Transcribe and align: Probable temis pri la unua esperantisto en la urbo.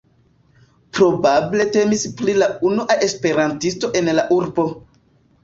Probable 0.99 1.67
temis 1.75 2.05
pri 2.21 2.35
la 2.39 2.47
unua 2.71 2.97
esperantisto 3.09 3.93
en 4.01 4.13
la 4.21 4.27
urbo. 4.41 4.69